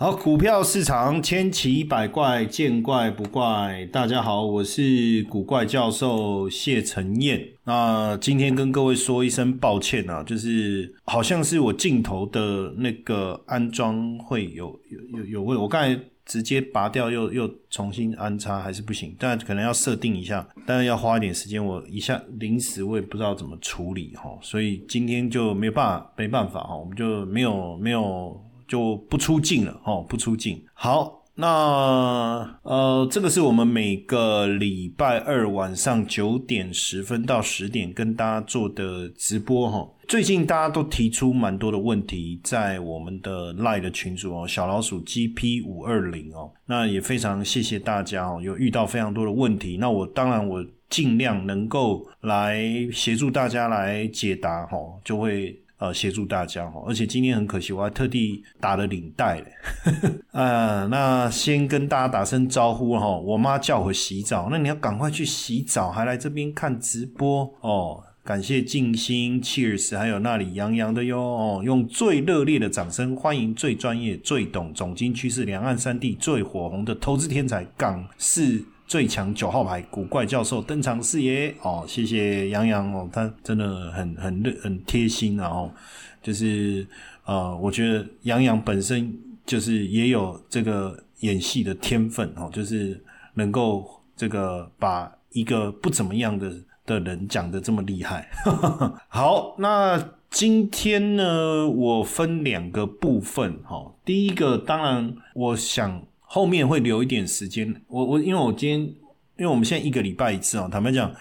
[0.00, 3.86] 好，股票市场千奇百怪，见怪不怪。
[3.92, 7.46] 大家好，我是古怪教授谢承彦。
[7.64, 21.62] 那今天跟各位说一声抱歉啊，就是好像是我镜头的那个安装会有有有有问，我刚才直接拔掉又又重新安插还是不行，但可能要设定一下，但是要花一点时间。
[21.62, 28.42] 我一下临时我也不知道怎么处理哈，所以今天就没办法没办法哈，我们就没有没有。
[28.70, 30.62] 就不出镜了哦，不出镜。
[30.72, 39.88] 好，那呃，这个是我们每个礼拜二晚上九点十分到十点跟大家做的直播哈。
[40.06, 55.59] 最近大家都提出蛮多的问题，在我们的 Line 的群组哦，小老鼠 GP 五二零哦，那也非常谢谢大家哦，有遇到非常多的问题，那我当然我尽量能够来协助大家来解答哈，就会。
[55.80, 59.46] 呃，协助大家哈，而且今天很可惜，我还特地打了领带嘞。
[60.32, 68.04] 呃，那先跟大家打声招呼哈，我妈叫我洗澡，那你要赶快去洗澡，还来这边看直播哦。
[68.22, 78.62] 感谢静心、Cheers，还有那里洋洋的哟，用最热烈的掌声欢迎最专业、最懂总经趋势、两岸三地最火红的投资天才港式。
[78.90, 85.72] 最强九号牌古怪教授登场视野哦，谢谢杨洋哦，他真的很很热很贴心然后
[86.20, 86.84] 就是
[87.24, 93.00] 呃，我觉得杨洋本身就是也有这个演戏的天分哦，就是
[93.34, 96.52] 能够这个把一个不怎么样的
[96.84, 98.28] 的人讲的这么厉害。
[99.06, 106.02] 好，那今天呢，我分两个部分哈，第一个当然我想。
[106.32, 108.94] 后面会留一点时间，我我因为我今天，因
[109.38, 111.12] 为我们现在一个礼拜一次啊，坦白讲，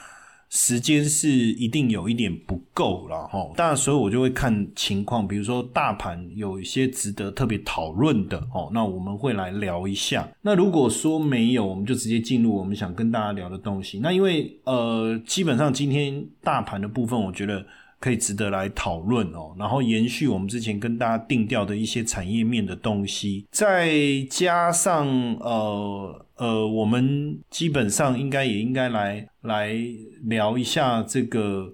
[0.50, 3.50] 时间是一定有一点不够了哈。
[3.56, 10.30] 当然，所以我就会看情况，比如说大盘有一些值得特别讨论的哦，那我们会来聊一下。
[10.44, 13.98] 那如果说没有，我们就直接进入我们想跟大家聊的东西。
[14.04, 17.66] 那因为呃，基本上今天大盘的部分，我觉得。
[18.00, 23.92] 可以值得来讨论哦，然后延续我们之前跟大家定调的一些产业面的东西，再
[24.30, 25.08] 加上
[25.42, 29.76] 呃呃，我们基本上应该也应该来来
[30.24, 31.74] 聊一下这个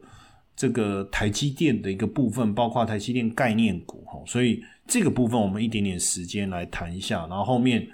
[0.55, 7.87] 这个台积电的一个部分，包括台积电概念股哈，所以这个部分我们一点点时间来谈一下，然后后面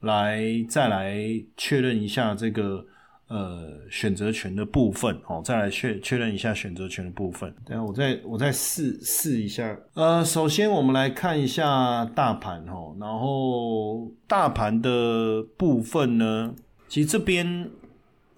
[0.00, 1.18] 来再来
[1.56, 2.84] 确认一下这个。
[3.30, 7.54] 呃，选择权的部分，哦，再来确确认一下选择权的部分。
[7.64, 9.78] 等下我再我再试试一下。
[9.94, 16.52] 呃，首先我们来看一下大盘，哦，然后大盘的部分呢，
[16.88, 17.70] 其实这边，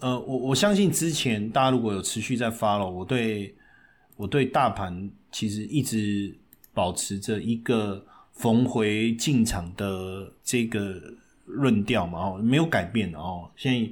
[0.01, 3.55] 呃，我我相信之前大家如果有持续在发了，我对
[4.19, 6.37] 我对大盘其实一直
[6.75, 8.05] 保持着一个
[8.35, 11.01] 逢回进场的这个
[11.47, 13.91] 论调嘛，哦，没有改变的哦，现在。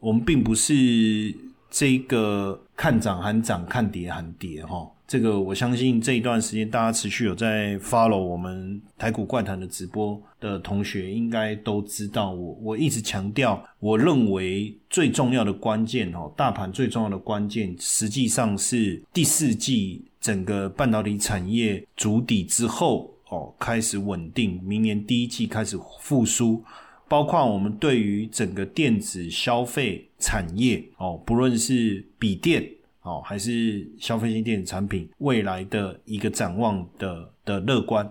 [0.00, 1.34] 我们并不是
[1.70, 4.90] 这个看涨喊涨，看跌喊跌哈。
[5.06, 26.62] 这个我相信这一段时间大家持续有在 follow 我们台股怪谈的直播的同学，应该都知道我我一直强调，我认为最重要的关键哦，大盘最重要的关键，实际上是第四季整个半导体产业筑底之后哦，开始稳定，明年第一季开始复苏。
[27.10, 32.64] 包括我们对于整个电子消费产业哦，不论是笔电
[33.02, 38.08] 哦，还是消费性电子产品未来的一个展望的的乐观，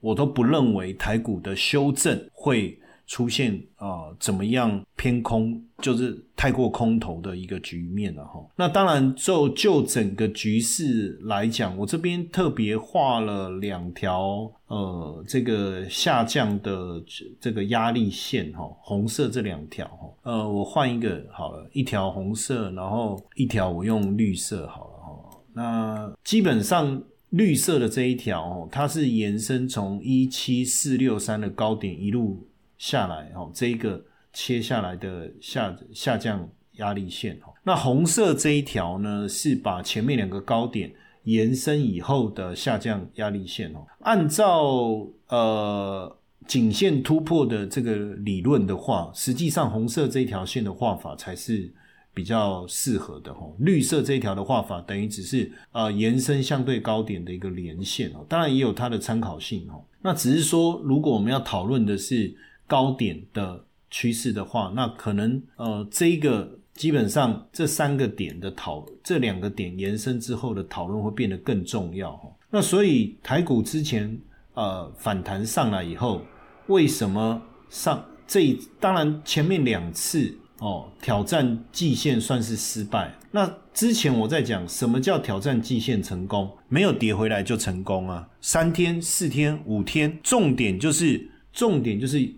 [0.00, 2.78] 我都不认为台股的修正会。
[3.08, 8.46] 出现啊，怎么样偏空，就是太过空头的一个局面了哈。
[8.54, 17.02] 那当然，就就整个局势来讲，我这边特别画了两条呃，这个下降的
[17.40, 20.30] 这个压力线哈，红色这两条哈。
[20.30, 25.40] 呃，我换一个好了，一条红色，然后一条我用绿色好了哈。
[25.54, 32.46] 那基本上绿色的这一条哦，它是延伸从一七四六三的高点一路。
[32.78, 34.02] 下来哦，这一个
[34.32, 40.94] 切下来的下下降压力线哦，那红色这一条呢，是把前面两个高点
[41.24, 43.84] 延伸以后的下降压力线哦。
[44.02, 46.16] 按照呃
[46.46, 51.68] 颈线突破的这个理论的话，实际上红色这一条线的画法才是
[52.14, 53.52] 比较适合的哦。
[53.58, 59.82] 绿色这一条的画法等于只是呃延伸相对高点的一个连线哦，当然也有它的参考性哦。
[60.00, 62.36] 那只是说，如果我们要讨论的是。
[62.68, 72.30] 高点的趋势的话，那可能呃，这一个基本上这三个点的讨，这两个点延伸之后的讨论会变得更重要哈。
[72.50, 74.16] 那所以台股之前
[74.54, 76.22] 呃反弹上来以后，
[76.68, 83.14] 为什么上这当然前面两次哦挑战季线算是失败。
[83.30, 92.32] 那之前我在讲什么叫挑战季线成功，没有跌回来就成功啊，三天、四天、五天，重点就是重点就是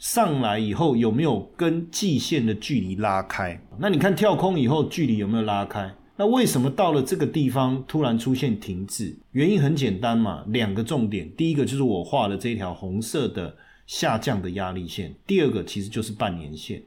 [0.00, 3.60] 上来以后有没有跟季线的距离拉开？
[3.78, 5.94] 那你看跳空以后距离有没有拉开？
[6.16, 9.18] 那为什么到了这个地方突然出现停滞？
[9.32, 13.54] 原因很简单嘛，两个重点，第一个就是我画的这条红色的
[13.86, 16.82] 下降的压力线，第二个其实就是半年线。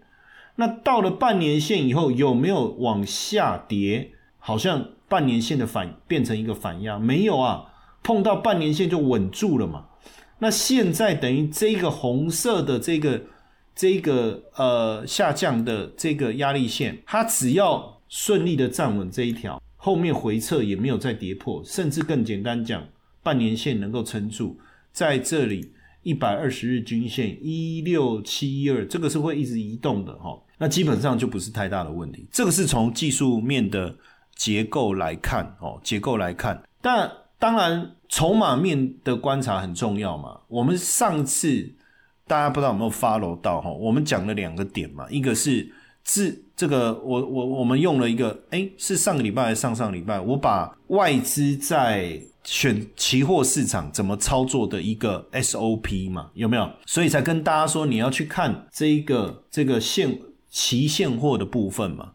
[0.55, 4.09] 那到了半年线以后，有没有往下跌？
[4.39, 7.65] 好像半年线的反变成一个反压，没有啊，
[8.01, 9.85] 碰到半年线就稳住了嘛。
[10.43, 13.21] 那现在等于这个红色的这个
[13.73, 22.85] 这个呃下降的这个压力线，它只要顺利的站稳这一条，后面回撤也没有再跌破，甚至更简单讲，
[23.23, 24.59] 半年线能够撑住
[24.91, 25.71] 在这里。
[26.01, 32.27] 一百二十日均线一六七一二，这个是会一直移动的哈，那基本上就不是太大的问题。
[32.29, 33.95] 这个是从技术面的
[34.35, 36.61] 结构来看哦，结构来看。
[36.81, 37.09] 但
[37.39, 40.39] 当然，筹码面的观察很重要嘛。
[40.47, 41.67] 我们上次
[42.27, 45.67] 大家不知道有没有 follow 到哈，我们讲了两个点嘛，一个是
[46.03, 52.21] 自这个我我我们用了一个，哎，是上个礼拜还是上上礼拜，我把外资在。
[52.45, 56.69] 选期货市场怎么操作的一个 SOP 嘛，有没有？
[56.85, 60.19] 所以才跟大家说你要去看这一个这个现
[60.49, 62.11] 期现货的部分嘛。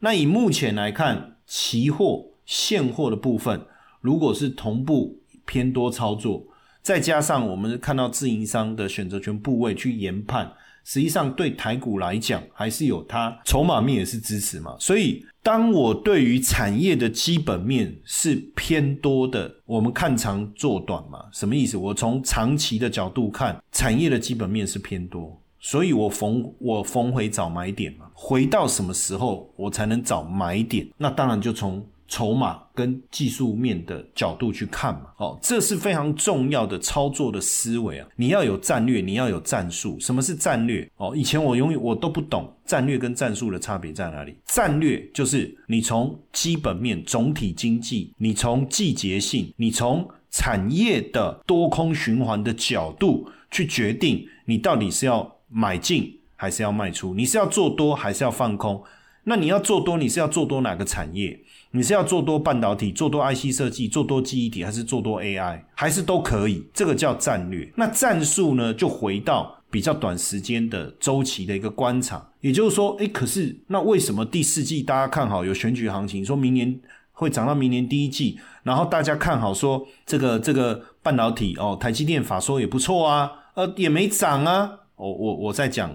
[0.00, 3.66] 那以目前来看，期货现货的部分，
[4.00, 6.44] 如果是同步偏多操作，
[6.82, 10.52] 再加上我们看到自营商的选择权部位去研判。
[10.84, 14.74] 实际上，对台股来讲，还是有它筹码面也是支持嘛。
[14.78, 21.76] 所以，当我对于产业的基本面是偏多的，我们看长做短嘛，什么意思？
[21.76, 28.06] 我从长期的角度看，产业的基本面是偏多，所以我逢我逢回找买点嘛。
[28.14, 30.88] 回到什么时候我才能找买点？
[30.96, 31.86] 那当然就从。
[32.08, 38.08] 筹码跟技术面的角度去看嘛，哦，这是非常重要的操作的思维啊！
[38.16, 40.00] 你要有战略，你要有战术。
[40.00, 40.90] 什么是战略？
[40.96, 44.34] 哦，以前我永远我都不懂战略跟战术的差别在哪里。
[44.46, 58.82] 战略就是你从基本面、总体经济，你从季节性，你从产业的多空循环的角度去决定，你到底是要买进还是要卖出，你是要做多还是要放空。
[59.24, 61.38] 那你要做多，你是要做多哪个产业？
[61.78, 66.68] 你是要做多半导体、做多 IC 设计、做多记忆体，还是做多 AI，还是都可以？
[66.74, 67.72] 这个叫战略。
[67.76, 68.74] 那战术呢？
[68.74, 72.30] 就回到比较短时间的周期的一个观察。
[72.40, 76.80] 也就是说，诶，可是那为什么第四季大家看好有选举行情，说明年
[77.12, 84.80] 会涨到明年第一季，然后大家看好说这个这个半导体哦，台积电法说也不错啊，呃，也没涨啊。
[84.96, 85.94] 我我我在讲。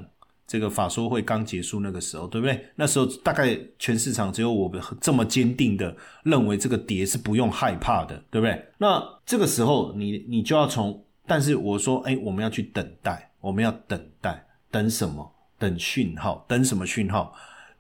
[0.54, 2.64] 这个法说会刚结束那个时候，对不对？
[2.76, 8.64] 那时候大概全市场只有我们这么坚定的认为这个跌是不用害怕的，对不对？
[8.78, 15.28] 那这个时候你你就要从，但是我说，哎，我们要去等待，我们要等待，等什么？
[15.58, 17.34] 等讯号，等什么讯号？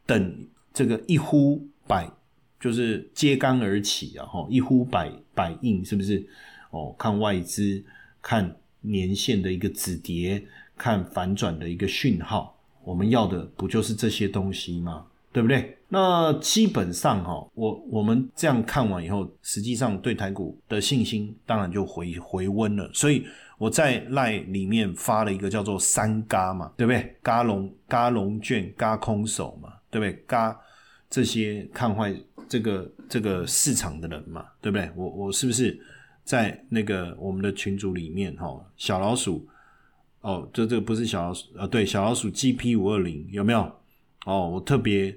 [0.08, 2.10] 等这个一呼百，
[2.60, 4.26] 就是揭竿而起啊！
[4.26, 6.28] 哈，一呼百百应，是不是？
[6.72, 7.86] 哦，看外资，
[8.20, 10.44] 看年线的一个止跌，
[10.76, 12.53] 看反转的一个讯号。
[12.84, 15.06] 我们要的不就是这些东西吗？
[15.32, 15.76] 对不对？
[15.90, 22.88] 那基本上哈，我我们这样看完以后，实际上对台股的信心当然就回回温了。
[22.94, 23.26] 所以
[23.58, 27.16] 我在赖里面发了一个叫做“三嘎”嘛，对不对？
[27.24, 30.14] 嘎龙、嘎龙卷、嘎空手嘛，对不对？
[30.28, 30.56] 嘎
[31.10, 32.16] 这些看坏
[32.48, 34.88] 这个这个市场的人嘛，对不对？
[34.96, 35.80] 我我是不是
[36.24, 39.48] 在那个我们的群组里面哈，小老鼠？
[40.24, 43.60] 哦，这这个不是小老鼠啊，对，小老鼠 GP 五二零有没有？
[44.26, 45.14] 哦，我特别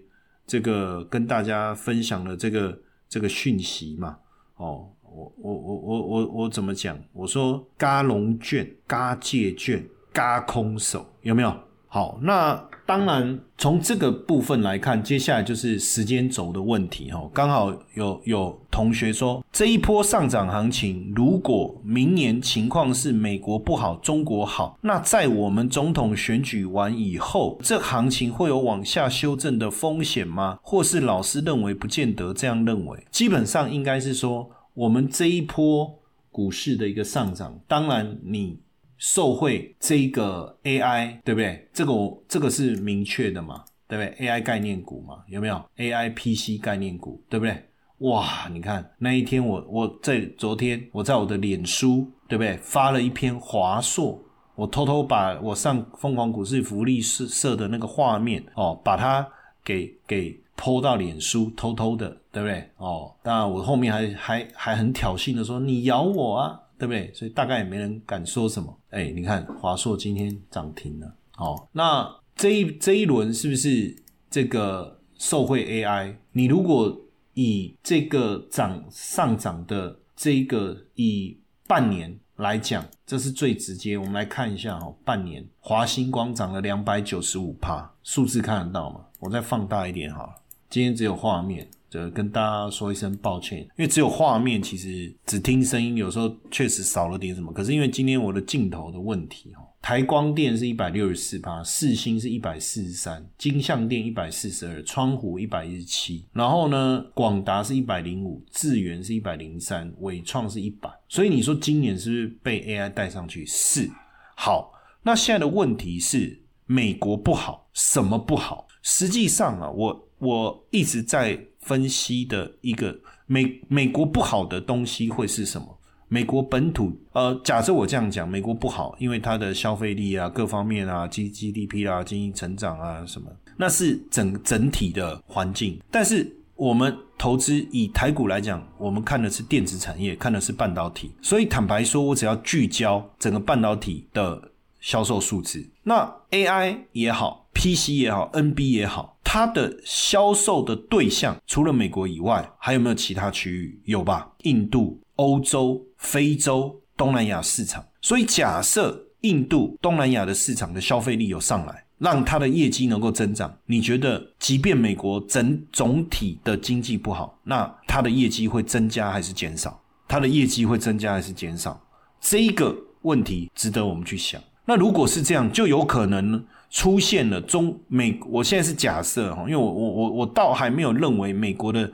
[0.47, 4.19] 这个跟大家分享了这个这个讯息嘛。
[4.57, 6.99] 哦，我我我我我我怎么讲？
[7.13, 11.57] 我说嘎龙卷、嘎借卷、嘎空手有没有？
[11.87, 12.69] 好，那。
[12.87, 17.29] 当然，从这个部分来看，接下来就是时间轴的问题哈。
[17.35, 30.61] 刚好有有同学说，这一波上涨行情，如果明年情况是美国不好，中国好，那在我们总统选举完以后，这行情会有往下修正的风险吗？
[30.63, 33.05] 或是老师认为不见得这样认为？
[33.11, 35.99] 基本上应该是说，我们这一波
[36.31, 38.61] 股市的一个上涨，当然你。
[38.99, 41.69] 受惠这个 AI 对不对？
[41.73, 47.57] 这个我这个是明确的嘛，对不对？AI 概念股嘛，有没有 AI PC 概念股，对不对？
[47.99, 54.23] 哇，你看那一天我我在昨天我在我的脸书对不对发了一篇华硕
[54.55, 59.27] 我偷偷把我上疯狂股市福利社社的那个画面哦，把它
[59.65, 62.69] 给给抛到脸书，偷偷的，对不对？
[62.77, 67.13] 哦，当然我后面还还还很挑衅的说你咬我啊，对不对？
[67.13, 68.79] 所以大概也没人敢说什么。
[68.91, 73.97] 哎，你看华硕今天涨停了，哦，那这一这一轮是不是
[74.31, 76.15] 这个受惠 AI？
[76.33, 77.01] 你如果
[77.35, 82.19] 以这个涨上涨的这一个以半年。
[82.37, 83.97] 来讲，这是最直接。
[83.97, 89.07] 我们来看一下哈，半年华星光涨了两百九十五帕，数字看得到吗？
[89.21, 90.35] 我再放大一点哈，
[90.69, 91.67] 今天只有画面。
[92.11, 97.53] 跟大家说一声抱歉，因为只有画面，其实只听声音，有时候确实少了点什么。
[97.53, 110.91] 可是因为今天我的镜头的问题，哈，台光电是一百六十四趴，四星是一百四十三，金相电一百四十二，窗户一百一十七，然后呢，广达是一百零五，智源是一百零三，伟创是一百。
[111.09, 113.45] 所以你说今年是不是被 AI 带上去？
[113.47, 113.91] 是。
[114.37, 114.73] 好，
[115.03, 118.67] 那现在的问题是美国不好，什么不好？
[118.83, 121.39] 实际上啊，我我一直在。
[121.67, 122.97] 分析的一个
[123.27, 125.67] 美美国不好的东西会是什么？
[126.09, 135.81] 美国本土呃，假设我这样讲，美国不好，因为它的消费力啊，各方面啊，G G D P 啊，经济成长啊什么，那是整整体的环境。
[135.91, 141.11] 但是我们投资以台股来讲，我们看的是电子产业，看的是半导体。
[141.21, 144.41] 所以坦白说，我只要聚焦整个半导体的
[144.79, 149.16] 销售数字，那 A I 也好，P C 也好，N B 也好。
[149.37, 153.79] 它的销售的对象除了美国以外，还有没有其他区域？
[153.85, 154.33] 有吧？
[154.45, 157.85] 印度、欧洲、非洲、东南亚市场。
[158.01, 169.79] 所以假设印度、东南亚的市场的消费力有上来，让它的业绩能够增长，你觉得，即便美国整总体的经济不好，那它的业绩会增加还是减少？
[170.09, 171.79] 它的业绩会增加还是减少？
[172.23, 174.41] 这一个问题值得我们去想。
[174.65, 176.43] 那如果是这样，就有可能呢？
[176.77, 181.91] 出现了中美，我现在是假设哈，因为我我我我倒还没有认为美国的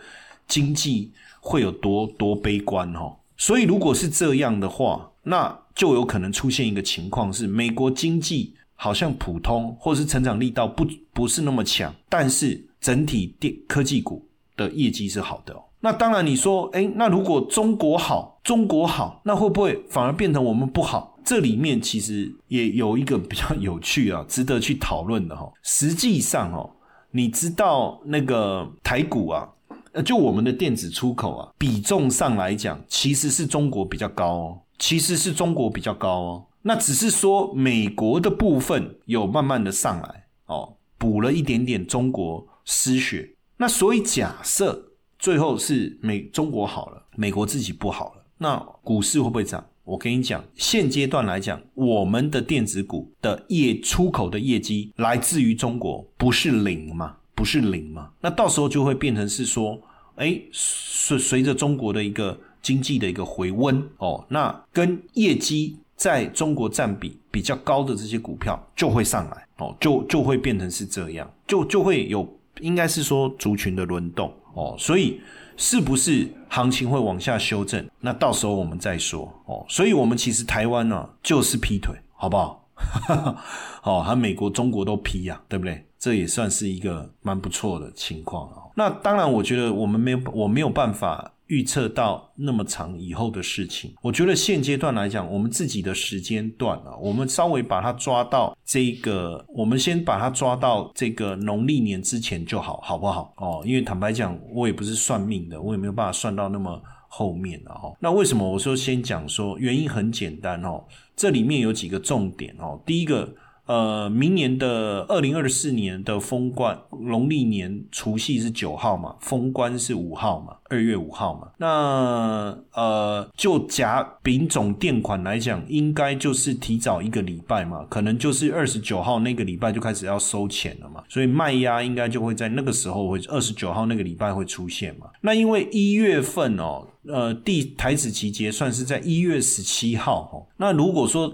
[0.49, 1.09] 经济
[1.41, 15.57] 会有多多悲观哈，所以如果是这样的话，那就有可能出现一个情况是，美国经济好像普通，或是成长力道不不是那么强，但是整体电科技股的业绩是好的。
[15.79, 21.12] 那当然你说，哎，那如果中国好，中国好，那会不会反而变成我们不好？
[21.25, 25.51] 这里面其实也有一个比较有趣啊，值得去讨论的哈。
[25.63, 26.71] 实际上哦，
[27.11, 29.49] 你知道那个台股啊，
[29.93, 36.47] 呃，就我们的电子出口啊，比重上来讲，其实是中国比较高哦，其实是中国比较高哦。
[36.63, 43.35] 那只是说美国的部分有慢慢的上来哦，补了一点点中国失血。
[43.57, 49.65] 那所以假设最后是美中国好了，美国自己不好了，那股市会不会涨？
[49.85, 57.17] 我跟你讲，现阶段来讲，我们的电子股的业出口的业绩来自于中国，不是零吗？
[57.35, 58.11] 不是零吗？
[58.21, 59.77] 那到时候就会变成是说，
[60.15, 75.21] 哎，随随着中国的一个经济的一个回温哦，那跟业绩在中国占比比较高的这些股票就会上来哦，就就会变成是这样，就就会有应该是说族群的轮动哦，所以。
[75.63, 77.89] 是不是行情会往下修正？
[78.01, 79.65] 那到时候我们再说哦。
[79.69, 82.69] 所以，我们其实台湾呢，就是劈腿，好不好？
[83.85, 85.87] 哦，和美国、中国都劈呀，对不对？
[86.01, 88.57] 这也算是一个蛮不错的情况啊。
[88.75, 91.31] 那当然，我觉得我们没有，我没有办法。
[91.53, 103.35] 预测到那么长以后的事情，我觉得现阶段来讲，我们自己的时间段啊，我们稍微把它抓到这个，我们先把它抓到这个农历年之前就好，好不好？
[103.37, 107.93] 哦，因为坦白讲，我也不是算命的，我也没有办法算到那么后面的哈。
[108.01, 109.59] 那为什么我说先讲说？
[109.59, 110.83] 原因很简单哦，
[111.15, 112.81] 这里面有几个重点哦。
[112.87, 113.31] 第一个。
[113.67, 121.49] 呃，明年的二零二四年的封关，农历年除夕是九号嘛，封关是五号嘛，二月五号嘛。
[121.59, 135.07] 那呃，就甲丙种垫款来讲，应该就是提早一个礼拜嘛，可能就是二十九号那个礼拜就开始要收钱了嘛，所以卖压应该就会在那个时候会二十九号那个礼拜会出现嘛。
[135.21, 141.33] 那因为一月份哦，呃，第台子期结算是在一月十七号哦，那如果说。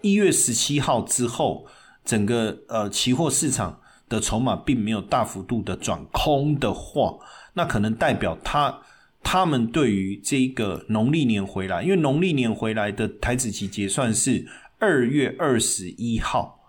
[0.00, 1.66] 一月十七号之后，
[2.04, 7.18] 整个呃期货市场的筹码并没有大幅度的转空的话，
[7.54, 8.80] 那可能代表他
[9.22, 14.46] 他们对于这个农历年回来，因为农历年回来的台子期结算是
[14.78, 16.60] 二月二十一号，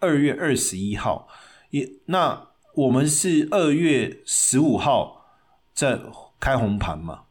[0.00, 1.28] 二月二十一号
[1.70, 5.24] 也那我们是二月十五号
[5.72, 6.00] 在
[6.40, 7.22] 开红盘嘛，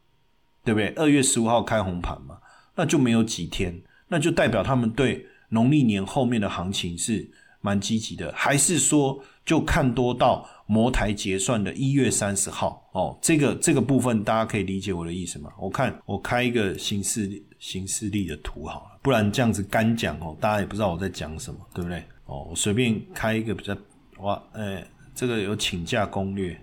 [0.64, 0.88] 对不对？
[0.96, 2.38] 二月十五号开红盘嘛，
[2.76, 5.28] 那就没有几天，那就代表他们对。
[5.54, 7.30] 农历年后面的行情是
[7.60, 12.90] 蛮积极的，还是说就看多到摩台结算的一月三十号？
[12.94, 15.52] 哦，这个这个部分大家可以理解我的意思吗？
[15.60, 22.04] 我看我开一个新势力新势力的图好了，不然这样子干讲哦，大家也不知道我在讲什么，对不对？
[22.26, 23.78] 哦，我随便开一个比较
[24.20, 24.82] 哇，呃，
[25.14, 26.60] 这个有请假攻略。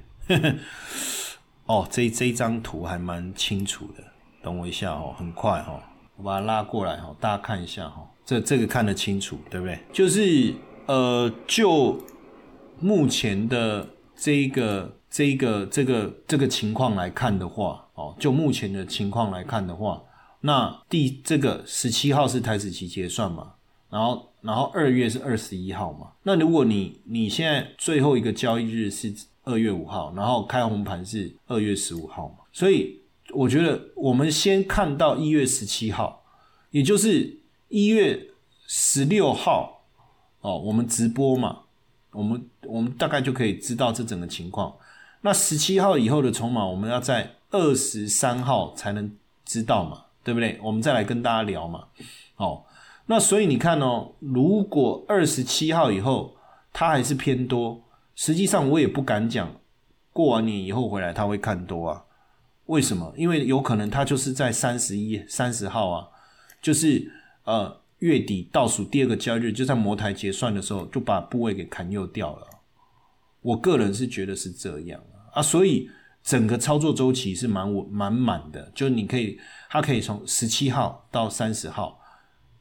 [1.67, 4.03] 哦，这这一张图还蛮清楚的，
[4.43, 5.79] 等我一下哦，很快哈，
[6.17, 9.79] 我把它拉过来哈，大家看一下哈，这这个看得清楚，对不对？
[9.91, 10.53] 就是
[10.85, 11.99] 呃，就
[12.79, 20.03] 目前的这个这个这个这个情况来看的话，哦，就目前的情况来看的话，
[20.43, 23.55] 那第这个十七号是台子期结算嘛，
[23.89, 29.11] 然后然后二月是二十一号嘛，那如果你你现在最后一个交易日是。
[29.45, 36.23] 二月五号，然后开红盘是二月十五号嘛，所以我觉得我们先看到一月十七号，
[36.71, 37.38] 也就是
[37.69, 38.29] 一月
[38.67, 39.83] 十六号
[40.41, 41.61] 哦，我们直播嘛，
[42.13, 44.75] 我们我们大概就可以知道这整个情况。
[45.21, 49.11] 那十七号以后的筹码，我们要在二十三号才能
[49.45, 50.59] 知道嘛，对不对？
[50.63, 51.85] 我们再来跟大家聊嘛。
[52.37, 52.63] 哦，
[53.07, 56.37] 那所以你看哦，如果二十七号以后
[56.73, 57.81] 它还是偏多。
[58.15, 59.49] 实际上我也不敢讲，
[60.13, 62.05] 过完年以后回来它会看多啊？
[62.67, 63.13] 为什么？
[63.17, 66.09] 因为有可能它就是在三十一、三十号啊，
[66.61, 67.11] 就是
[67.49, 72.47] 呃月底倒数第二个交易日，就在摩台结算的时候就把部位给砍又掉了。
[73.41, 75.03] 我个人是觉得是这样
[75.33, 75.89] 啊，所以
[76.23, 79.39] 整个操作周期是蛮稳、满满的，就你可以，
[79.71, 81.99] 他可以从十七号到三十号，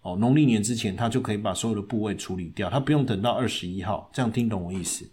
[0.04, 5.06] 哦，农历年之前他就可以把所有的部位处理掉，他不用等到二十一号，这样听懂我意思？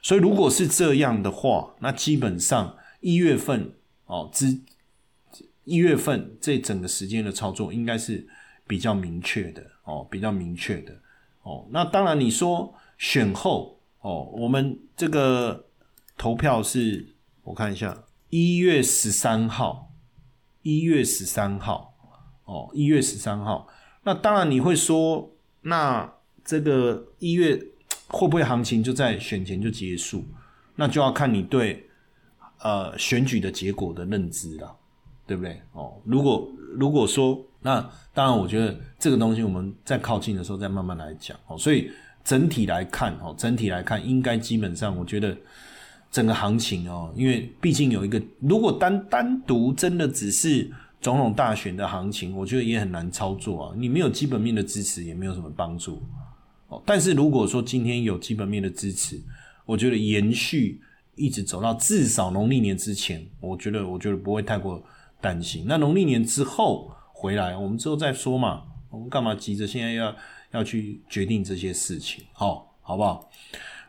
[0.00, 3.74] 所以如果是这样的话，那基本上一月份
[4.06, 4.58] 哦，之
[5.64, 8.26] 一月份这整个时间的操作应该是
[8.70, 10.92] 比较明确的哦，比较明确的
[11.42, 11.66] 哦。
[11.70, 15.66] 那当然你说选后哦，我们这个
[16.16, 17.04] 投票是
[17.42, 19.90] 我看一下，一月十三号，
[20.62, 21.92] 一月十三号
[22.44, 23.66] 哦，一月十三号。
[24.04, 25.28] 那当然你会说，
[25.62, 26.08] 那
[26.44, 27.60] 这个一月。
[28.12, 30.24] 会不会行情就在选前就结束？
[30.74, 31.88] 那就要看你对
[32.58, 34.76] 呃选举的结果的认知了，
[35.28, 35.62] 对不对？
[35.74, 37.80] 哦，如果如果说那
[38.14, 41.58] 当然，我觉得这个东西我们在靠近的时候再慢慢来讲哦。
[41.58, 41.90] 所以
[42.24, 45.36] 整体来看哦，整体来看应该基本上，我觉得
[46.10, 50.70] 整个行情哦，因为毕竟有一个，如果单单独真的只是
[51.00, 53.74] 总统大选的行情，我觉得也很难操作啊。
[53.76, 56.02] 你没有基本面的支持，也没有什么帮助。
[56.84, 59.20] 但是如果说今天有基本面的支持，
[59.66, 60.80] 我觉得延续
[61.16, 64.82] 一直走到至少农历年之前，我觉得我觉得不会太过
[65.20, 65.64] 担心。
[65.66, 68.62] 那农历年之后回来，我们之后再说嘛。
[68.88, 70.16] 我们干嘛急着现在要
[70.52, 72.24] 要去决定这些事情？
[72.32, 73.30] 好，好不好？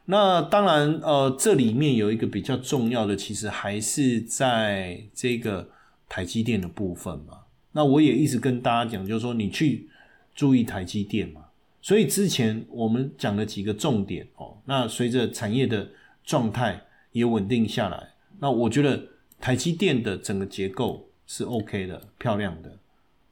[0.04, 5.70] 那当然，呃，这里面有一个比较重要的，其实还是在这个
[6.10, 7.40] 台积电的部分嘛。
[7.72, 9.90] 那我也一直跟大家讲，就是说你去
[10.36, 11.46] 注意台积电嘛。
[11.82, 15.90] 所以之前我们讲了几个重点哦，那随着产业的
[16.26, 16.82] 状态
[17.14, 19.02] 也稳定下来，那我觉得
[19.40, 22.78] 台积电的整个结构是 OK 的，漂亮的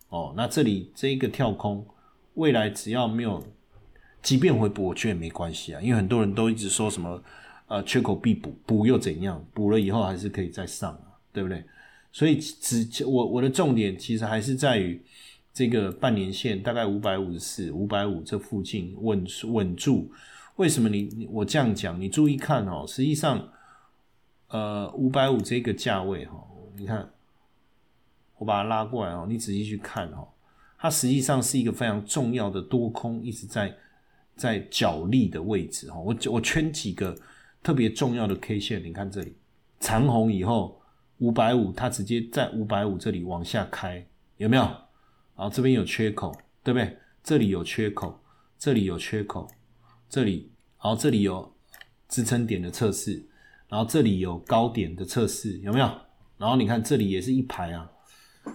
[0.09, 0.33] 哦。
[0.35, 1.85] 那这里这一个跳空，
[2.35, 3.43] 未来只要没有，
[4.21, 7.23] 即便回补，我觉得没关系啊，因为很多人都一直说什么
[7.67, 9.43] 呃缺口必补，补又怎样？
[9.53, 11.63] 补了以后还是可以再上啊，对不对？
[12.11, 15.01] 所以只我我的重点其实还是在于。
[15.51, 20.09] 这个半年线大概五百五十四、五百五这附近稳稳住。
[20.55, 21.99] 为什么你我这样讲？
[21.99, 23.45] 你注意看哦，实际上，
[24.47, 26.41] 呃，五百五这个价位哈，
[26.77, 27.09] 你看，
[28.39, 30.27] 我把它拉过来哦，你仔细去看哦，
[30.79, 33.71] 它实际上是一个非常重要的多空一直在
[34.35, 35.99] 在角力的位置哈。
[35.99, 37.15] 我我圈几个
[37.61, 39.35] 特别重要的 K 线，你看这里
[39.79, 40.81] 长红以后
[41.17, 44.03] 五百五，它直接在五百五这里往下开，
[44.37, 44.63] 有没有？
[44.63, 46.97] 然后这边有缺口，对不对？
[47.21, 48.17] 这里有缺口，
[48.57, 49.47] 这里有缺口，
[50.09, 51.53] 这里，然后这里有
[52.07, 53.21] 支撑点的测试，
[53.67, 55.91] 然后这里有高点的测试，有没有？
[56.37, 57.91] 然后你看这里也是一排啊，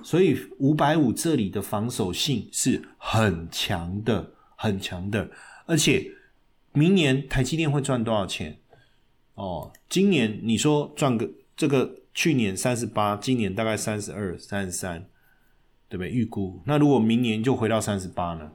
[0.02, 5.30] 所以五百五这里的防守性是很强的，很强的。
[5.66, 6.10] 而且
[6.72, 8.58] 明年台积电会赚多少钱？
[9.34, 15.06] 哦，今年你说赚个这个，去年三十八，今年大概三十二、三十三。
[15.86, 16.10] 对不对？
[16.10, 18.50] 预估那如果明年就回到三十八呢？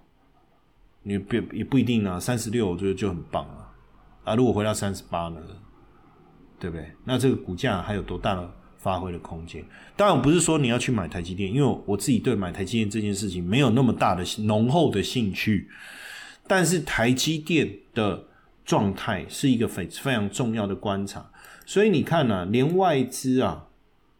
[1.04, 3.72] 你不也不一定啊，三十六我觉得就很棒了
[4.26, 4.36] 啊。
[4.36, 5.40] 如果回到三十八呢？
[6.60, 6.92] 对不对？
[7.06, 9.64] 那这个股价还有多大呢发挥的空间。
[9.96, 15.70] 当然，不是说你要去买台积电，因为我自己对买台积电这件事情没有那么大的浓厚的兴趣。
[16.48, 18.26] 但是台积电的
[18.66, 21.30] 状态是一个非非常重要的观察，
[21.66, 23.68] 所以你看呢，连外资啊，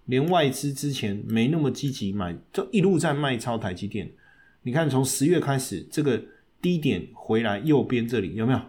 [0.06, 4.12] 连外资之前没那么积极买，就一路在卖超台积电。
[4.62, 6.22] 你看，从十月开始，这个
[6.62, 8.60] 低点回来，右边这里有没有？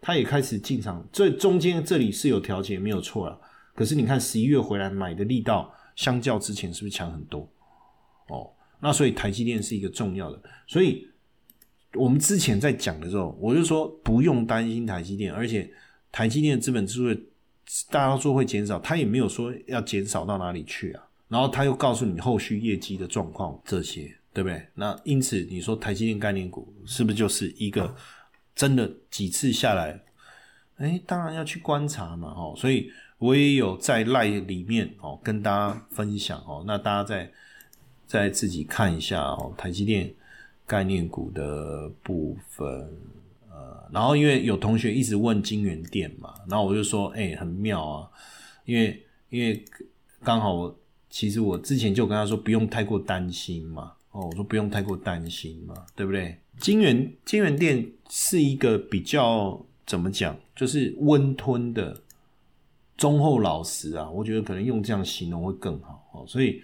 [0.00, 3.38] 它也开始进场，这中间这里是有调节，没有错了。
[3.74, 7.48] 可是你看十一月回来买的力道，相较之前是不是强很多？
[8.28, 10.42] 哦，那所以台积电是一个重要的。
[10.66, 11.08] 所以
[11.94, 15.70] 我们之前在讲的时候，我就说不用担心台积电，而且
[16.10, 17.22] 台积电的资本支出
[17.90, 21.04] 大家说会减少，它也没有说要减少到哪里去啊。
[21.28, 24.16] 然后他又告诉你后续业绩的状况这些。
[24.34, 24.66] 对不对？
[24.74, 27.94] 那因此你说台积电概念股是不是就是一个
[28.54, 30.02] 真的几次下来？
[30.78, 32.90] 哎，当然要去观察嘛，哦，所以
[33.22, 37.30] 我也有在赖里面哦跟大家分享哦，那大家再
[38.04, 40.12] 再自己看一下哦，台积电
[40.66, 42.66] 概念股的部分，
[43.48, 48.10] 呃，然后因为有同学一直问金源店嘛，然后我就说，哎，很妙啊，
[48.64, 49.64] 因为因为
[50.24, 50.74] 刚好
[51.08, 53.92] 其实我之前就跟他说不用太过担心嘛。
[54.10, 56.36] 哦，我说不用太过担心嘛，对不对？
[56.58, 62.01] 金源金源店是一个比较怎么讲，就是温吞的
[62.96, 66.24] 忠厚老实啊，我觉得可能用这样形容会更好哦。
[66.26, 66.62] 所以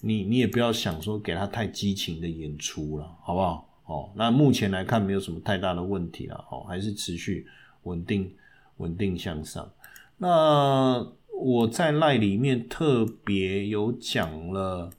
[0.00, 3.68] 你你也不要想说给他太激情的演出了，好不好？
[3.84, 7.46] 哦，那目前来看没有什么太大的问题了，哦，还是持续
[7.82, 8.32] 稳定
[8.78, 9.70] 稳定向上。
[10.16, 11.06] 那
[11.38, 14.90] 我在赖里面特别有讲了。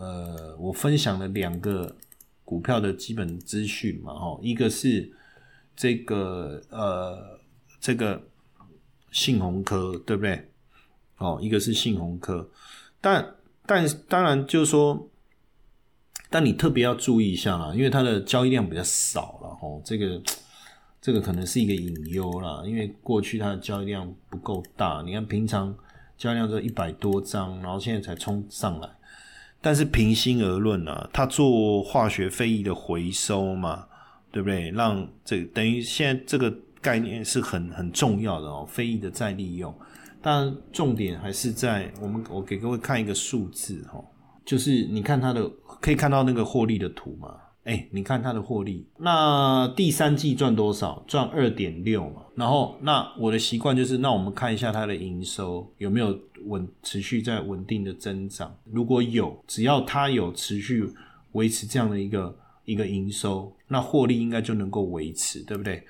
[0.00, 1.96] 呃，我分享了两个
[2.44, 5.12] 股票的基本资讯嘛，哈，一个是
[5.74, 7.40] 这个呃，
[7.80, 8.22] 这个
[9.10, 10.48] 信红科，对不对？
[11.18, 12.48] 哦，一个是信红科，
[13.00, 13.34] 但
[13.66, 15.08] 但当然就是说，
[16.30, 20.22] 但你特别要注意一下啦，因为它的交易量比较少了，哦，这个
[21.00, 25.74] 这个可能是一个隐忧啦，因为过去它的交易量不够大，你看平常
[26.16, 28.88] 交易量就一百多张，然后现在才冲上来。
[29.60, 33.88] 但是平心而论啊，他做化学废液的回收嘛，
[34.30, 34.70] 对不对？
[34.70, 36.48] 让这等于现在这个
[36.80, 39.74] 概念是很很重要的哦，废液的再利用。
[40.20, 44.02] 当然，重点还是在我们我给各位看一个数字哈，
[44.44, 45.48] 就是你看它的
[45.80, 47.34] 可以看到那个获利的图嘛。
[47.64, 51.04] 哎，你看它的获利，那第三季赚多少？
[51.06, 52.22] 赚二点六嘛。
[52.34, 58.56] 然后，那我的习惯就是，那我们看一下它的营收有没有稳持续在稳定的增长。
[58.64, 60.90] 如果有，只要它有持续
[61.32, 65.84] 维持这样的一个一个营收，那获利应该就能够维持，对不对？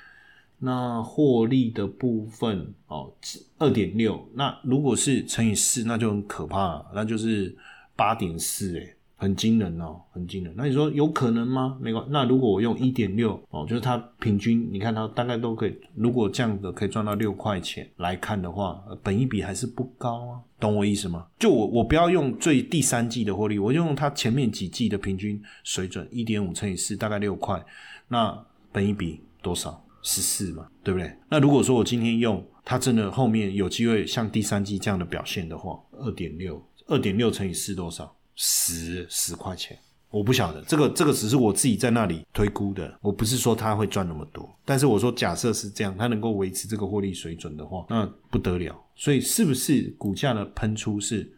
[0.59, 3.13] 那获利的部分哦，
[3.59, 7.57] 二点六，那如果是乘以四，那就很可怕，那就是
[7.97, 8.95] 八点四，哎。
[9.21, 10.55] 很惊人哦，很惊人。
[10.57, 11.77] 那你说有可能吗？
[11.81, 15.77] 没关那如果我用一点六哦，就是它平均，你看它大概都可以。
[15.97, 21.27] 如果这样的可以赚到六块钱来看的话，本一比还是不高啊，懂我意思吗？
[21.37, 27.61] 就我我不要用最第三季的获利，我就用它前面几季的平均水准，一点五乘以四，大概六块。
[28.07, 28.41] 那
[28.71, 29.85] 本一比多少？
[30.03, 31.13] 十四嘛，对不对？
[31.31, 38.15] 那如果说我今天用它真的后面有机会像第三季这样的表现的话，二点六，二点六乘以四多少？
[38.41, 39.77] 十十块钱，
[40.11, 48.81] 我不晓得这个这个只是我自己在那里推估的，我不是说他会赚那么多，但是我说假设是这样，他能够维持这个获利水准的话，那不得了。
[48.95, 51.29] 所以是不是股价的喷出是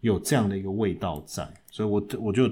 [0.00, 1.52] 有这样的一个味道在？
[1.72, 2.48] 所以我我就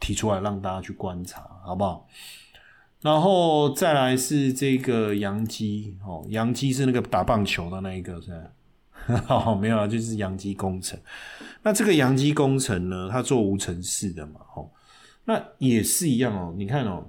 [0.00, 2.08] 提出来让大家去观察，好不好？
[3.04, 9.22] 然后再来是这个杨基哦，杨基是那个打棒球的那一个是吧。
[9.28, 10.98] 哦，没有啊，就是阳基工程。
[11.62, 14.70] 那这个阳基工程呢，它做无尘室的嘛，哦，
[15.26, 16.54] 那也是一样哦。
[16.56, 17.04] 你看哦，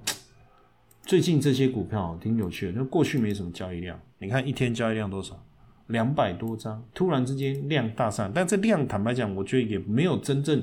[1.06, 5.42] 最近这些股票挺有趣的，那过去没什么交易量，你看一天交易量多少？
[5.86, 10.62] 两百多张，突然之间量大上，但这量坦白讲，我觉得也没有真正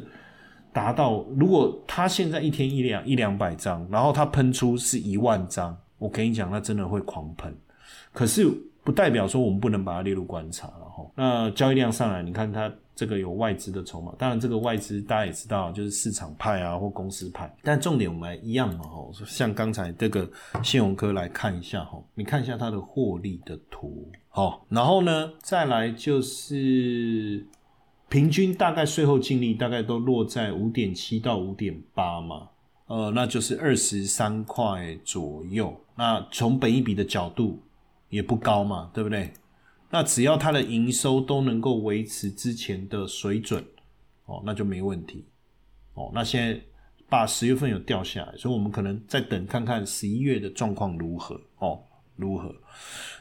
[0.73, 1.23] 达到。
[1.38, 7.55] 如果它现在一天一两一两百张，然后它喷出是一万张，我跟你讲，那真的会狂喷。
[8.12, 8.51] 可是。
[8.86, 11.09] 不代表说我们不能把它列入观察了哈。
[11.15, 17.49] 那交易量上来，你看它这个有外资的筹码，当然这个外资大家也知道，就是市场派啊或公司派。
[17.63, 20.29] 但重点我们一样嘛哈，像刚才这个
[20.62, 27.47] 信用科来看一下哈，你看一下它的获利的图好，然后呢再来就是
[28.13, 32.47] 平均大概税后净利大概都落在五点七到五点八嘛，
[32.86, 35.76] 呃，那就是二十三块左右。
[35.97, 37.60] 那从本一笔的角度。
[38.10, 39.34] 也不高嘛，对不对？
[39.89, 43.65] 那只要它的营收都能够维持之前的水准，
[44.28, 45.26] 哦，那就没问题。
[45.95, 46.62] 哦，那现在
[47.10, 51.82] 把十月份有掉下来，所以我们可能再等看看十一月的状况如何哦，
[52.15, 52.54] 如何？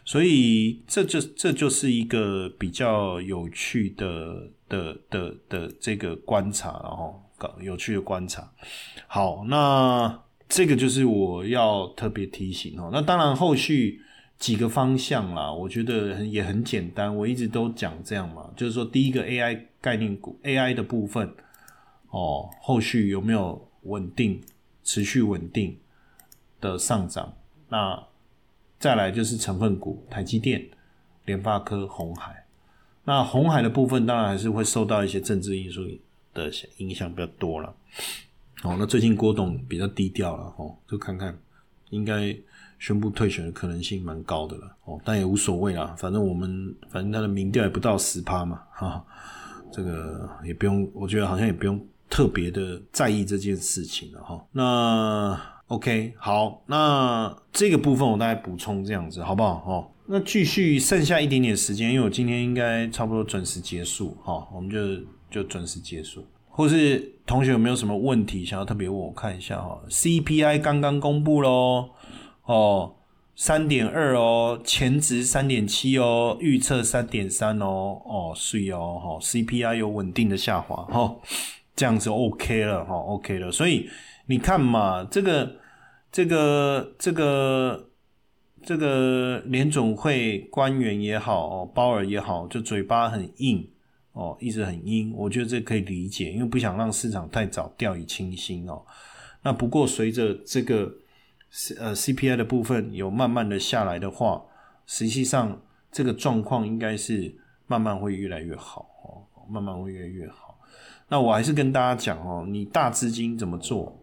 [0.05, 8.51] 所以这就这就是一个比较有趣的的的的这个观察，然后搞有趣的观察。
[9.07, 12.89] 好，那这个就是我要特别提醒哦。
[12.91, 14.01] 那当然后续
[14.39, 21.31] 几个方向啦，我觉得也很简单，我一直都讲这样嘛，就是说第一个 AI 概念股 AI 的部分。
[22.09, 24.39] 哦，后续有没有稳定、
[24.85, 25.79] 持续稳定
[26.61, 27.35] 的上涨？
[27.69, 28.03] 那
[28.79, 30.69] 再来就是成分股，台积电、
[31.25, 32.42] 联发科、红海。
[33.05, 35.87] 那红海的部分当然还是会受到一些政治因素
[36.35, 37.75] 的影响比较多了。
[38.63, 41.37] 哦，那最近郭董比较低调了，哦，就看看
[41.91, 42.37] 应该
[42.79, 44.77] 宣布退选的可能性蛮高的了。
[44.85, 49.05] 哦，但也无所谓啦，反正我们反正他的民调也不到十趴嘛，哈，
[49.73, 51.81] 这个也不用，我觉得好像也不用。
[52.11, 59.65] 特别的在意这件事情了哈，那 OK 好，那这个部分我大概补充这样子好不好？
[59.67, 64.79] 哦，那继续剩下一点点时间，因为我今天应该差不多准时结束哈，我们就
[65.31, 66.23] 就准时结束。
[66.51, 71.89] 或是同学有没有什么问题想要特别问我看一下哈？CPI 刚刚公布喽，
[72.45, 72.95] 哦，
[73.35, 81.17] 三点二哦，前值三点七哦，预测三点三哦，哦，是哦，哈，CPI 有稳定的下滑哈。
[81.75, 83.89] 这样子 OK 了哈，OK 了，所以
[84.27, 85.57] 你看嘛，这个、
[86.13, 87.89] 这个、这个
[88.65, 93.69] 这个联总会官员也好，哦，鲍尔也好，就嘴巴很硬
[94.13, 98.83] 哦，一直很硬，我觉得这可以理解，因为不想让市场太早掉以轻心哦。
[99.43, 100.93] 那不过随着这个
[101.79, 104.43] 呃 CPI 的部分有慢慢的下来的话，
[104.87, 107.35] 实际上这个状况应该是
[107.67, 110.57] 慢慢会越来越好哦，慢慢会越来越好。
[111.09, 113.99] 那我还是跟大家讲哦，你大资金怎么做？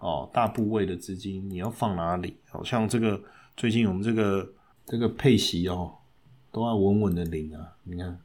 [0.00, 2.36] 哦，大部位的资金你要放哪里？
[2.50, 3.18] 好像这个
[3.56, 4.52] 最近我们这个
[4.84, 5.92] 这个配息哦，
[6.52, 7.66] 都要稳稳的领啊。
[7.84, 8.18] 你看，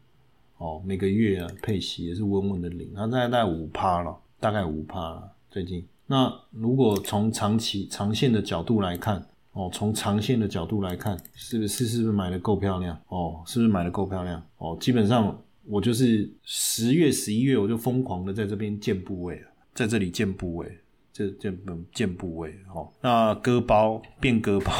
[0.57, 5.31] 哦，每个月啊配息也是稳稳的领，它大概五趴了，大概五趴了。
[5.49, 12.99] 最近，那如果从长期长线的角度来看，哦，从长线的角度来看，是不是是不是买的够漂亮？
[13.07, 14.43] 哦，是不是买的够漂亮？
[14.57, 15.39] 哦，基本上。
[15.63, 19.39] 我就是十月、十一月，我就疯狂的在这边建部位
[19.75, 20.67] 在这里建部位，
[21.13, 21.55] 这建
[21.93, 24.71] 建部位，哦，那割包变割包，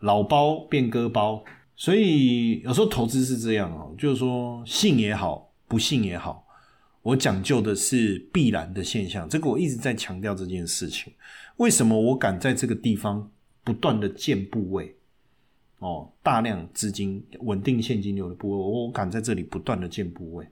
[0.00, 1.42] 老包变割包，
[1.76, 6.46] 所以有时候投资是这样哦，就是说信也好，不信也好，
[7.02, 11.12] 我讲究的是必然的现象，这个我一直在强调这件事情。
[11.56, 13.30] 为什么我敢在这个地方
[13.62, 14.96] 不断的建部位？
[15.78, 20.46] 哦，大量资金稳定现金流的部位，我敢在这里不断的建部位，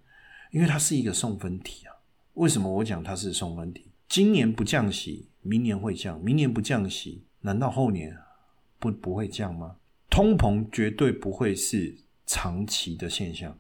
[0.53, 1.93] 因为它是一个送分题啊。
[2.35, 3.87] 为什么我讲它是送分题？
[4.09, 8.17] 今年不降息，明年会降；明年不降息，难道后年
[8.79, 9.77] 不不会降吗？
[10.11, 13.57] 通膨绝对不会是长期的现象，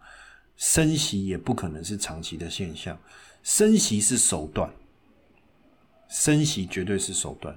[0.57, 2.99] 升息也不可能是长期的现象，
[3.43, 4.71] 升息是手段，
[6.09, 7.57] 升息绝对是手段。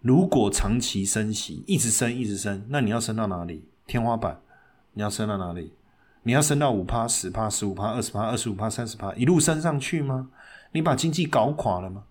[0.00, 3.64] 如果长期升息，一直升，一直升，那你要升到哪里？
[3.86, 4.40] 天花板，
[4.92, 5.72] 你要升到哪里？
[6.22, 10.30] 你要升到五趴、十趴、十五趴、二十趴、二十五趴、三十趴，一路升上去吗？
[10.72, 12.04] 你把经济搞垮了吗？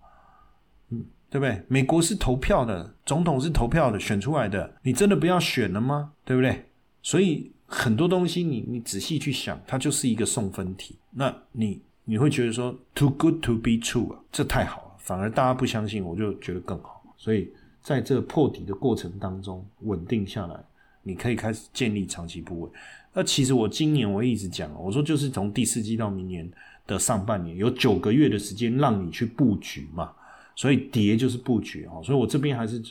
[0.90, 1.62] 嗯，对不对？
[1.68, 6.12] 美国是投票的，总统是投票的，选出来的，你真的不要选了吗？
[6.24, 6.64] 对不对？
[7.02, 10.96] 所以很多东西，你你仔细去想，它就是一个送分题。
[11.12, 17.02] 那你你会觉得说，too good to be true 啊，这太好了，反而大家不相信，我就觉得更好。
[17.16, 17.48] 所以。
[17.82, 20.54] 在这破底的过程当中稳定下来，
[21.02, 22.70] 你可以开始建立长期部位。
[23.14, 26.46] 那其实我今年我一直讲，我说就是从第四季到明年
[26.86, 30.12] 的上半年有九个月的时间让你去布局嘛，
[30.60, 31.96] 所以跌就是布局啊。
[32.02, 32.82] 所以我这边还是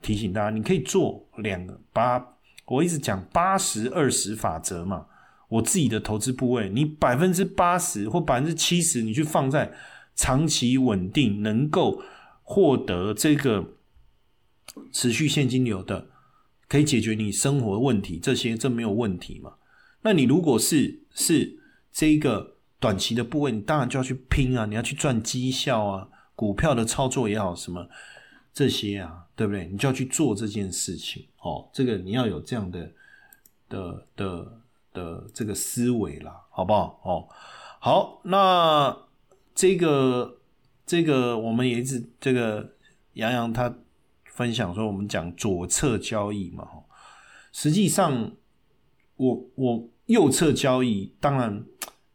[0.00, 2.24] 提醒大家，你可以做两个八，
[2.66, 5.06] 我一直讲八十二十法则嘛。
[5.48, 9.72] 我自己的投资部位，你百分之八十或百分之七十，你去放在
[10.14, 12.00] 长期稳定，能够
[12.42, 13.72] 获得这个。
[14.92, 16.06] 持续现金流的，
[16.68, 19.54] 可以解决你生活问题，这些这没有问题嘛？
[20.02, 21.58] 那你如果是是
[21.90, 26.08] 这个短期的部位，你当然就要去拼啊，你要去赚绩效啊，
[26.40, 27.86] 股票的操作也好，什么
[28.54, 29.66] 这些啊，对不对？
[29.66, 31.68] 你就要去做这件事情哦。
[31.70, 32.90] 这个你要有这样的
[33.68, 34.62] 的的
[34.94, 36.98] 的这个思维啦，好不好？
[37.04, 37.28] 哦，
[37.78, 38.96] 好，那
[39.54, 40.38] 这个
[40.86, 42.72] 这个我们也是这个
[43.12, 43.76] 杨洋他。
[44.32, 46.66] 分享说，我们讲左侧交易嘛，
[47.52, 48.32] 实际上，
[49.16, 51.62] 我我右侧交易当然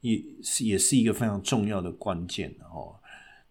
[0.02, 2.96] 也是也是一个非常重要的关键哦。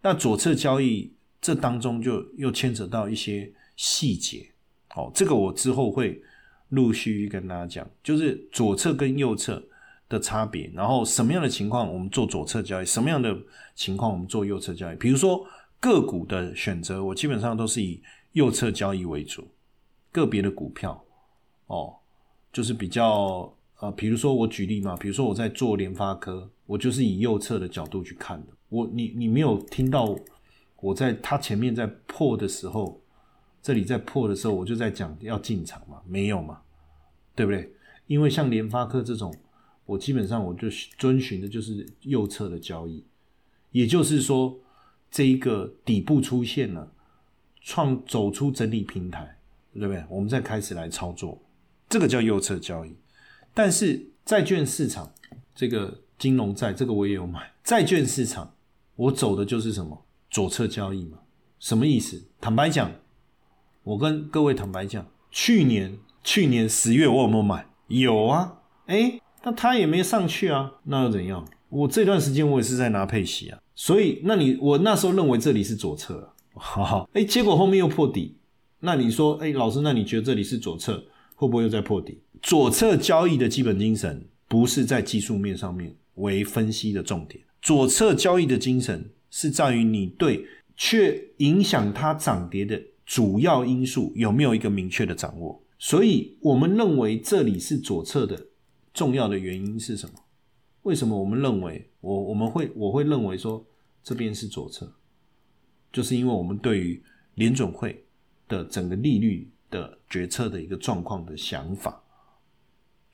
[0.04, 4.46] 那左侧交易这当中就又牵扯到一些细节，
[4.94, 6.20] 哦，这个我之后会
[6.68, 9.62] 陆续跟大家讲，就是左侧跟右侧
[10.06, 13.34] 的差别，然后什么样的情况我们做左侧交易，什么样的
[13.74, 14.96] 情况我们做右侧交易。
[14.96, 15.42] 比如说
[15.80, 17.98] 个股的选择，我基本上都是以
[18.32, 19.48] 右侧交易为主，
[20.12, 21.02] 个别的股票，
[21.68, 21.96] 哦，
[22.52, 23.50] 就是比较。
[23.76, 28.52] 啊，比如说我举例嘛，比如说我在做联发科，我就是以右侧的角度去看的。
[28.74, 30.18] 我你你没有听到
[30.80, 33.00] 我在它前面在破的时候，
[33.62, 36.60] 这里在破的时候，我就在讲要进场嘛，没有嘛，
[37.36, 37.72] 对不对？
[38.08, 39.32] 因为像联发科这种，
[39.86, 43.04] 我基本上我就遵循的就是右侧的交易，
[43.70, 44.58] 也就是说
[45.08, 46.92] 这一个底部出现了，
[47.60, 49.38] 创走出整理平台，
[49.72, 50.04] 对不对？
[50.10, 51.40] 我们再开始来操作，
[51.88, 52.92] 这个叫右侧交易。
[53.54, 55.10] 但是债券市场
[55.54, 57.52] 这个金融债，这个我也有买。
[57.62, 58.52] 债券市场
[58.96, 61.18] 我走的就是什么左侧交易嘛？
[61.58, 62.22] 什么意思？
[62.40, 62.90] 坦白讲，
[63.82, 67.66] 我跟各位坦白讲，去年去年十月我有没有买？
[67.88, 71.46] 有啊，哎，那它也没上去啊，那又怎样？
[71.68, 78.36] 我这段时间我也是在拿配息啊，所以那你我那时候认为这里是左侧， 哈哈，哎，结果后面又破底，
[78.80, 81.02] 那你说，哎，老师，那你觉得这里是左侧？
[81.34, 82.20] 会不会又在破底？
[82.40, 90.46] 左侧交易的基本精神不是在技术面上面为分析的重点，左侧交易的精神是在于你对
[90.76, 95.64] 却影响它涨跌的主要因素有没有一个明确的掌握。
[95.78, 98.48] 所以，我们认为这里是左侧的
[98.92, 100.14] 重要的原因是什么？
[100.82, 103.66] 为什么我们认为我我们会我会认为说
[104.02, 104.92] 这边是左侧，
[105.90, 107.02] 就是因为我们对于
[107.36, 108.04] 联准会
[108.46, 109.50] 的整个利率。
[109.70, 112.00] 的决策的一个状况的想法，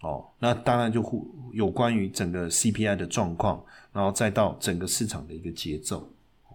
[0.00, 1.02] 哦，那当然就
[1.52, 6.10] 有关于整个 CPI 的状况，然后再到整个市场的一个节奏，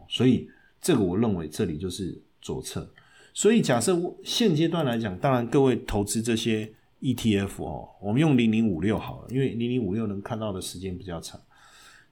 [0.08, 0.50] 所以
[0.82, 2.90] 这个我认为这里就是左侧。
[3.34, 11.40] 所以假设现阶段来讲，当然各位投资这些 ETF 哦，我们用零零五六好了，因为零零五六能看到的时间比较长。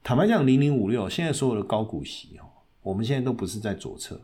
[0.04, 2.44] 坦白讲，零零五六现在所有的高股息哦，
[2.82, 4.20] 我们现在都不是在左侧，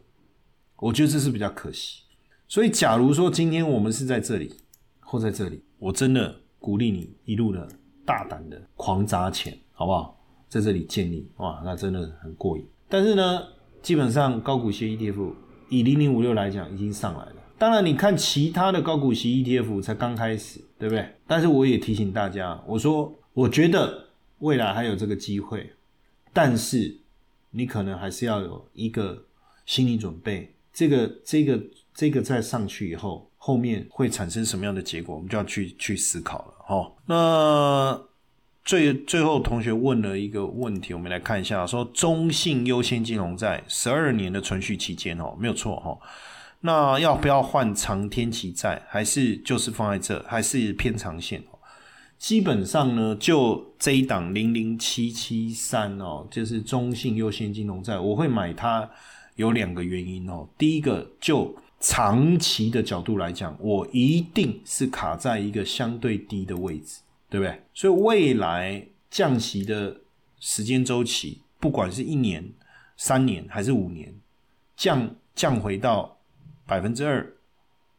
[0.76, 2.02] 我觉得这是比较可惜。
[2.50, 4.54] 所以，假如说今天我们是在这里
[5.00, 7.68] 或在这里，我真的鼓励你一路的
[8.06, 10.16] 大胆的狂砸钱，好不好？
[10.48, 12.66] 在这里建立哇，那真的很过瘾。
[12.88, 13.44] 但是呢，
[13.82, 15.32] 基本上高股息 ETF
[15.70, 17.36] 以零零五六来讲已经上来了。
[17.58, 21.08] 当然，你看其他的高股息 ETF 才刚开始，对不对？
[21.28, 24.08] 但是我也提醒大家，我说我觉得
[24.40, 25.72] 未来还有这个机会，
[26.34, 27.00] 但是
[27.52, 29.26] 你可能还是要有一个
[29.66, 30.56] 心理准备。
[30.72, 31.62] 这个这个
[32.00, 36.90] 这个再上去以后，后面会产生什么样的结果，我们就要去去思考了哈。
[37.06, 38.02] 那
[38.64, 45.98] 最最后同学问了一个问题，我们来看一下，说中信优先金融债十二年的存续期间哦，没有错哈。
[46.62, 51.44] 那要不要换长天期债，还是就是放在这，还是偏长线？
[52.18, 58.90] 基本上呢，就这一档零零七七三哦，就是中信优先金融债，我会买它。
[59.36, 67.62] 有两个原因哦，第一个就长期的角度来讲，我一定是卡在一个相对低的位置，对不对？
[67.74, 69.96] 所以未来降息的
[70.40, 72.48] 时间周期，不管是一年、
[72.98, 74.14] 三年还是五年，
[74.76, 76.18] 降降回到
[76.66, 77.26] 百分之二，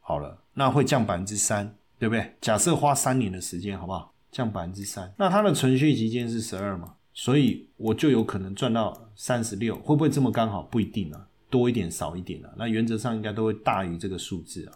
[0.00, 2.34] 好了，那会降百分之三，对不对？
[2.40, 4.12] 假设花三年的时间，好不好？
[4.30, 6.94] 降百分之三，那它的存续期间是十二嘛？
[7.12, 10.62] 所以我就有可能赚到三十六，会不会这么刚好？
[10.62, 11.26] 不一定啊。
[11.50, 14.72] 多一点少一点啊，那原则上应该都会大于这个数字啊，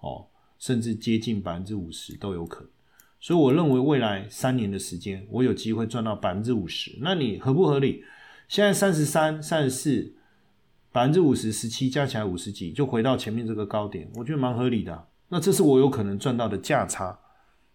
[0.00, 0.26] 哦，
[0.58, 2.70] 甚至接近百分之五十都有可能。
[3.18, 6.96] 所以我认为未来三年的时间，我有机会赚到百分之五十。
[7.00, 8.02] 那你合不合理？
[8.48, 10.14] 现在三十三、三十四，
[10.90, 15.06] 百分之五十、十七加起来五十几，就回到前面这个高点，我觉得蛮合理的。
[15.28, 17.18] 那这是我有可能赚到的价差。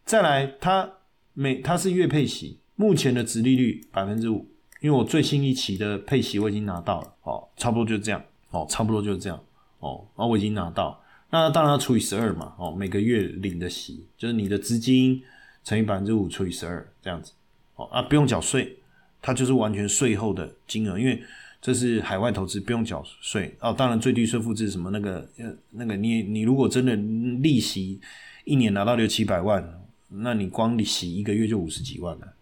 [0.04, 0.92] 再来，它
[1.34, 4.50] 每它是月配息，目前的值利率百分之五，
[4.82, 8.22] 因为我最新一期的配息我已经拿到了，哦，差不多就这样。
[8.52, 9.40] 哦，差不多就是这样
[9.80, 10.06] 哦。
[10.16, 12.54] 啊我已经拿到，那当然要除以十二嘛。
[12.58, 15.22] 哦，每个月领的息就是你的资金
[15.64, 17.32] 乘以百分之五除以十二这样子。
[17.76, 18.78] 哦啊，不用缴税，
[19.22, 21.22] 它就是完全税后的金额，因为
[21.62, 23.54] 这是海外投资，不用缴税。
[23.60, 28.00] 哦，当然最低税负制什么那个呃那个你你如果真的利息
[28.46, 32.34] 一年拿到六七百万，那你光利息一个月就五十几万了。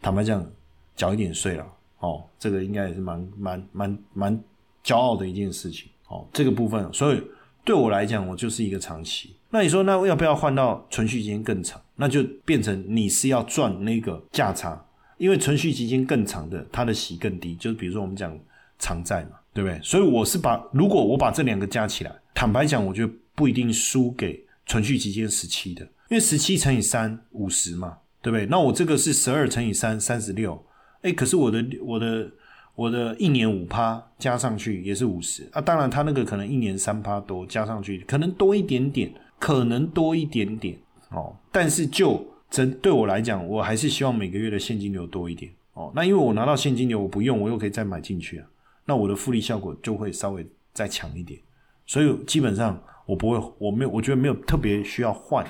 [0.00, 0.48] 坦白讲，
[0.96, 1.66] 缴一点税了。
[1.98, 4.44] 哦，这个应该也是蛮蛮蛮蛮。
[4.88, 7.22] 骄傲的一件事情，哦，这个部分，所以
[7.62, 11.78] 对我来讲，我就是一个长期，那你说那要不要换到存续期间更长？
[11.96, 14.82] 那就变成你是要赚那个价差，
[15.18, 17.54] 因为存续期间更长的，它的息更低。
[17.56, 18.34] 就是比如说我们讲
[18.78, 19.78] 长债嘛，对不对？
[19.82, 28.46] 所以我是把如果我把这两个加起来，坦白讲，我觉得不一定输给存续期间十七的，因为十七乘以三五十嘛，对不对？
[28.46, 30.64] 那我这个是十二乘以三三十六，
[31.02, 32.30] 哎，可是我的我的
[32.78, 35.60] 我的一年五趴加上去也是五十啊。
[35.60, 40.78] 当然，他那个可能一年三趴多加上去，可能多一点点，可能多一点点。
[41.10, 45.90] 哦，但是就真对我来讲，我还是希望每个月的现金流多一点哦。
[45.92, 48.46] 那因为我拿到现金流，我不用，我又可以再买进去啊。
[48.84, 51.40] 那我的复利效果就会稍微再强一点。
[51.84, 55.44] 所以基本上我不会，我没有，我觉得没有特别需要换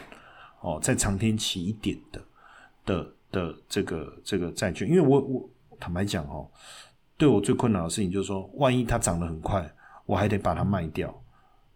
[0.62, 2.22] 哦，在长天期一点的
[2.86, 6.48] 的的这个这个债券，因为我我坦白讲哦，
[7.18, 9.70] 对我最困难的事情就是说，万一它涨得很快，
[10.06, 11.14] 我还得把它卖掉，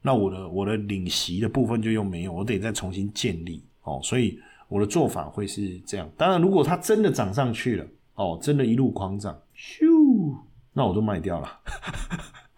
[0.01, 3.62] 那我的我的领息的部分就又没有，我得再重新建立。
[3.82, 4.38] 哦，所以
[4.68, 6.09] 我的做法会是这样。
[6.16, 7.84] 当然，如果它真的涨上去了，
[8.14, 10.36] 哦，真的一路狂涨，咻，
[10.72, 11.49] 那我就卖掉了，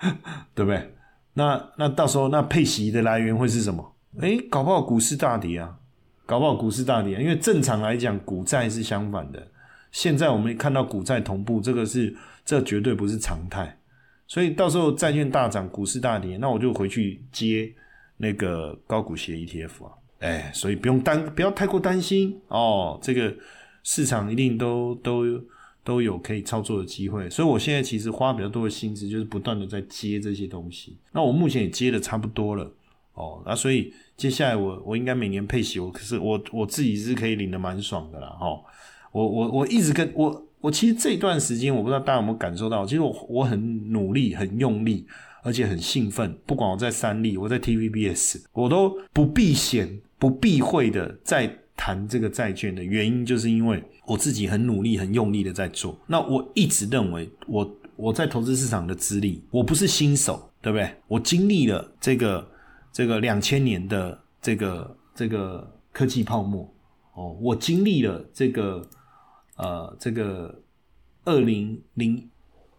[0.54, 0.94] 对不对？
[1.32, 3.92] 那那到时候那配息的来源会是什么？
[4.20, 5.78] 哎，搞不好股市大跌啊，
[6.26, 9.48] 搞不好股市大跌啊，因为正常来讲，股债是相反的。
[9.90, 12.14] 现在我们看到股债同步，这个是
[12.44, 13.78] 这绝对不是常态。
[14.26, 17.72] 所以到时候债券大涨，股市大跌，那我就回去接
[18.16, 19.92] 那个高股息 ETF 啊。
[20.20, 22.98] 哎，所以不用担，不要太过担心哦。
[23.02, 23.34] 这个
[23.82, 25.24] 市场一定都都
[25.84, 27.28] 都有可以操作的机会。
[27.28, 30.96] 所以我现在其实花比较多的心思，就是不断的在接这些东西。
[31.12, 32.72] 那我目前也接的差不多了
[33.12, 33.42] 哦。
[33.44, 38.28] 那所以接下来我我应该每年配息，我可是我我自己是可以领的蛮爽的啦。
[38.28, 38.46] 哈，
[39.12, 45.06] 我我我一直跟我我其实这段时间，我不知道大家有没有感受到，其实我我很努力，很用力。
[45.46, 55.94] 而且很兴奋，不管我在三立，我在 TVBS，我都不避嫌、不避讳的在谈这个债券的原因，就是因为我自己很努力、很用力的在做。
[56.06, 60.90] 那我一直认为，我我在投资市场的资历，我不是新手，对不对？
[61.08, 62.48] 我经历了这个
[62.90, 66.66] 这个两千年的这个这个科技泡沫，
[67.12, 68.82] 哦，我经历了这个
[69.56, 70.62] 呃这个
[71.24, 72.28] 二零零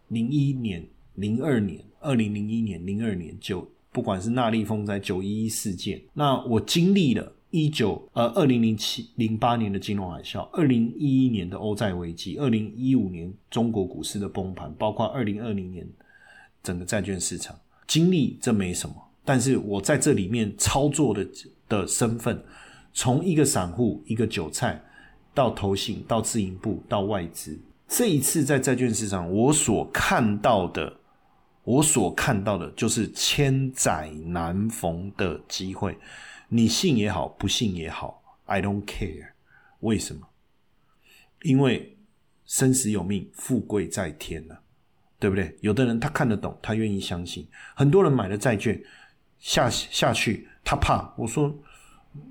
[0.08, 1.84] 零一年、零二年。
[1.98, 15.84] 二零零一年、零二年九，不管是纳利风灾、九一一事件，那我经历了一九呃二零零七零八年的金融海啸，二零一一年的欧债危机，二零一五年中国股市的崩盘，包括二零二零年
[16.62, 17.58] 整个债券市场
[17.88, 18.94] 经历，这没什么。
[19.24, 21.26] 但是我在这里面操作的
[21.68, 22.40] 的身份，
[22.92, 24.80] 从一个散户、一个韭菜，
[25.36, 27.56] 到投信、到自营部、到外资，
[27.86, 30.90] 这一次在债券市场，我所看到的。
[31.62, 35.98] 我所看到的就是千载难逢的机会，
[36.48, 39.30] 你信也好，不信也好，I don't care。
[39.80, 40.28] 为什么？
[41.42, 41.98] 因为
[42.44, 44.56] 生死有命，富贵在天呐，
[45.18, 45.58] 对不对？
[45.60, 47.44] 有的人他看得懂，他愿意相信。
[47.74, 48.80] 很多人买了债券
[49.40, 51.12] 下下去，他怕。
[51.18, 51.52] 我说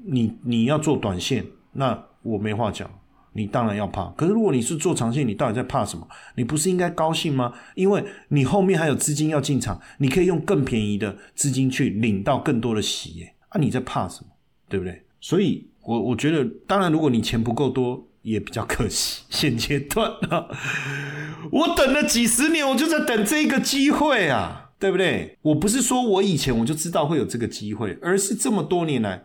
[0.06, 2.90] 你你要做短线，那我没话讲。
[3.38, 6.08] 你当然要怕，可是如果你是做长线，你到底在怕什么？
[6.38, 7.52] 你不是应该高兴吗？
[7.76, 13.34] 因为你后面还有资金要进场，你可以用更便宜的资金去领到更多的息耶。
[13.50, 14.30] 啊，你在怕什么？
[14.70, 15.04] 对不对？
[15.20, 19.24] 所以，我我觉得，当然，如果你钱不够多，也比较可惜。
[19.30, 20.48] 现阶段啊，
[21.52, 25.38] 我等了几十年，我就在等这一个机会啊，对不对？
[25.42, 29.22] 我不是说我以前我就知道会有这个机会，而是这么多年来。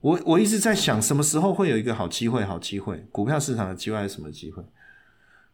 [0.00, 2.44] 我我一直在想，什么时候会有一个好机会？
[2.44, 4.62] 好机会，股票市场的机会还是什么机会？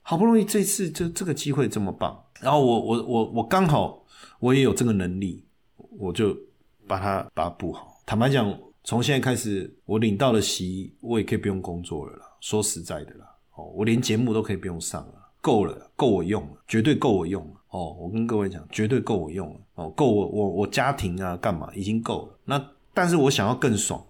[0.02, 4.04] 好不容易这次这这个机会这么棒，然后我我我我刚好
[4.38, 5.42] 我也有这个能力，
[5.98, 6.36] 我就
[6.86, 8.02] 把它把它补好。
[8.04, 12.26] 坦白讲，从现在开始，我领到了席，我也可以不用工作了啦。
[12.40, 17.54] 说实在的啦，哦，我连节目都可以不用上了，够了，够我用了，绝对够我用了。
[17.70, 19.60] 哦，我跟各位讲，绝对够我用了。
[19.76, 22.38] 哦，够我我我家庭啊，干嘛已经够了。
[22.44, 24.04] 那但是我想要更爽。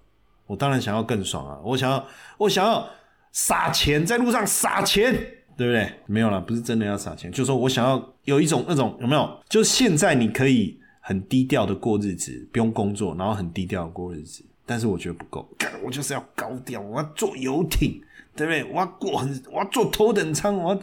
[0.47, 1.59] 我当然想要更爽啊！
[1.65, 2.87] 我想要，我想要
[3.33, 5.13] 撒钱，在路上撒钱，
[5.57, 5.91] 对不对？
[6.07, 9.41] 没有了，不是真的要撒钱，就是说我想要有一种那种有没有？
[9.49, 14.45] 就是现在你可以很低调的过日子，不用工作，然后很低调的过日子。
[14.67, 15.49] 但是我觉得不够，
[15.83, 18.01] 我就是要高调，我要坐游艇，
[18.37, 18.65] 对不对？
[18.65, 20.79] 我要过很，我要坐头等舱，我，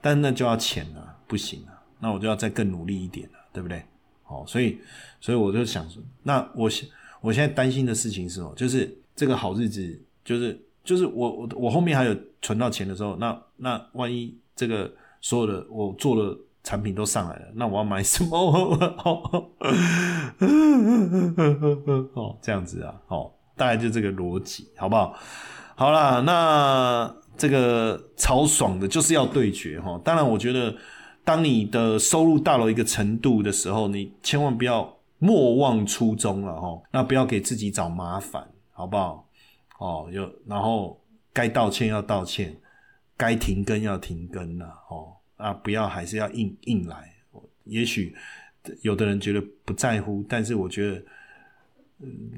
[0.00, 3.84] 但那就要钱啊，不行啊，那我就要再更努力一点了，对不对？
[4.22, 4.78] 好，所以，
[5.20, 6.88] 所以我就想说，那我现
[7.20, 8.50] 我现在担心的事情是什么？
[8.56, 8.98] 就是。
[9.14, 14.90] 这个好日子就是就是我我我后面还有存到钱的时候，那那万一这个
[15.20, 18.38] 所有的我做的产品都上来了，那我要买什么？
[22.14, 25.14] 哦，这样子啊，哦，大概就这个逻辑，好不好？
[25.74, 30.00] 好啦，那这个超爽的就是要对决哈。
[30.04, 30.74] 当然，我觉得
[31.24, 36.80] 当你的收入到了一个程度的时候，你千万不要莫忘初衷了哈。
[36.92, 39.28] 那不要给自己找麻烦，好不好？
[39.78, 41.00] 哦，有然后
[41.32, 42.56] 该道歉要道歉，
[43.16, 45.14] 该停更要停更了哦。
[45.36, 47.12] 啊，不要还是要硬硬来。
[47.64, 48.14] 也许
[48.80, 51.02] 有的人觉得不在乎，但是我觉得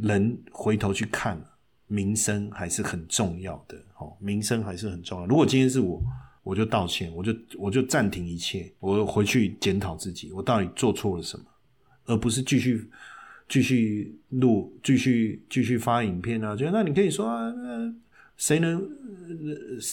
[0.03, 1.43] 人回头去看。
[1.87, 5.27] 名声还是很重要的，哦，名声还是很重要。
[5.27, 6.03] 如果今天是我，
[6.43, 11.45] 我就道歉，我就我就暂停一切，我回去检讨自己，我到底做错了什么，
[12.07, 12.91] 而不是继续
[13.49, 16.57] 继续录，继续继续发影片啊。
[16.57, 17.53] 就那你可以说啊，
[18.37, 18.83] 谁能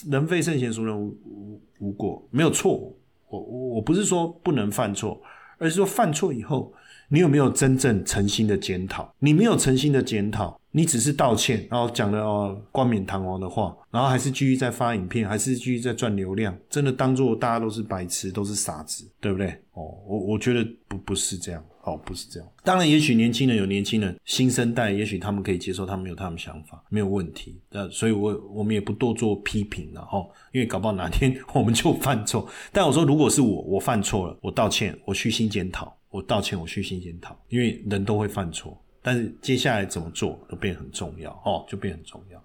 [0.10, 2.28] 人非圣贤，孰能无无过？
[2.32, 2.95] 没有错，
[3.30, 5.22] 我我不是说不能犯错，
[5.58, 6.74] 而是说犯错以后，
[7.10, 9.14] 你有没有真正诚心的检讨？
[9.20, 10.60] 你没有诚心的检讨。
[10.74, 19.49] 你只是道歉，然后讲了哦冠冕堂皇的话，然后还是继续在发影片，还是继续在赚流量，真的当做大家都是白痴，都是傻子，对不对？
[19.74, 22.49] 哦，我我觉得不不是这样，哦，不是这样。
[22.63, 27.59] 当然，也许年轻人有年轻人新生代，也许他们可以接受，他们有他们想法，没有问题。
[27.69, 32.47] 那所以，我我们也不多做批评了哈，因为搞不好哪天我们就犯错。
[32.71, 38.79] 但我说，如果是我，我犯错了，我道歉，我虚心检讨，我道歉，我虚心检讨，因为人都会犯错。
[39.01, 42.39] 但是接下来怎么做都变很重要哦，就变很重要。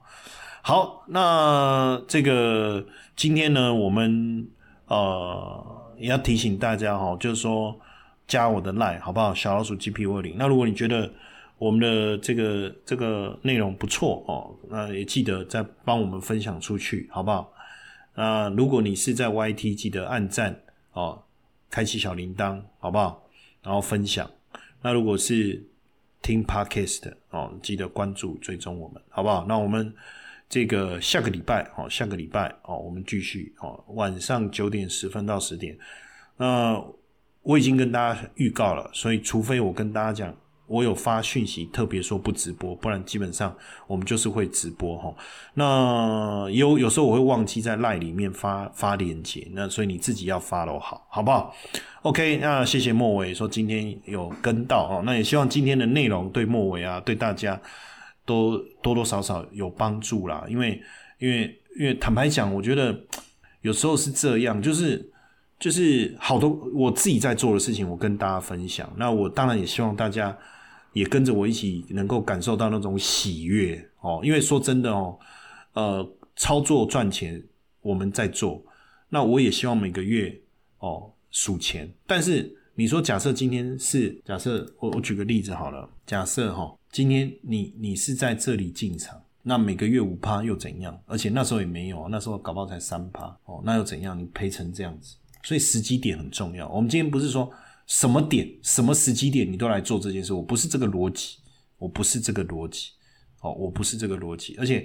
[0.62, 2.82] 好，那这个
[3.14, 4.48] 今天呢，我们
[4.86, 7.78] 呃也要提醒大家哈，就是说
[8.26, 9.34] 加我的 line 好不好？
[9.34, 10.36] 小老鼠 GP 二零。
[10.36, 11.10] 那如果你觉得
[11.58, 17.52] 我们的这个这个内容不错哦，那也记得再帮我们分享出去，好不好？
[18.14, 20.58] 那如果你是在 YT，记得按赞
[20.92, 21.22] 哦，
[21.70, 23.22] 开启小铃铛，好不好？
[23.62, 24.30] 然后分享。
[24.82, 25.62] 那如果是
[26.22, 29.44] 听 podcast 哦，记得关注追踪我们，好不好？
[29.46, 29.92] 那我们
[30.48, 35.76] 这个下个礼拜哦，下个礼拜哦，我们继续哦，晚上九点十分到十点。
[36.36, 36.82] 那
[37.46, 40.34] 我已经跟大家预告了，所以除非我跟大家讲。
[40.68, 45.14] 我有发讯息，特别说不直播，不然基本上我们就是会直播哈。
[45.54, 51.54] 那有有时候我会忘记在赖里面发发链接，那所以你自己要发喽，好好不好
[52.02, 57.60] ？OK，那谢谢莫伟说今天有跟到哦，那也希望今天的内容对莫伟啊，对大家
[58.24, 60.44] 都多多少少有帮助啦。
[60.48, 60.82] 因为
[61.20, 61.42] 因为
[61.78, 62.98] 因为坦白讲，我觉得
[63.60, 65.08] 有时候是这样，就是
[65.58, 68.92] 就是好多我自己在做的事情，我跟大家分享。
[68.96, 70.36] 那我当然也希望大家。
[70.92, 75.18] 也跟着我一起能够感受到那种喜悦哦，因为说真的哦，
[75.74, 77.42] 呃，操作赚钱
[77.82, 78.64] 我们在做，
[79.10, 80.34] 那我也希望每个月
[80.78, 81.86] 哦数钱。
[82.06, 90.98] 但是你说假设今天是假设我我举个例子好了，假设哈今天你你是在这里进场，那每个月五趴又怎样？
[91.04, 94.18] 而且那时候也没有，那时候搞不好才三趴哦，那又怎样？
[94.18, 95.16] 你赔成这样子，
[95.46, 96.68] 所以时机点很重要。
[96.68, 97.48] 我们今天不是说。
[97.88, 100.34] 什么点、什么时机点，你都来做这件事？
[100.34, 101.36] 我不是这个逻辑，
[101.78, 102.88] 我不是这个逻辑，
[103.42, 104.56] 哦，我不是这个逻辑。
[104.58, 104.84] 而且，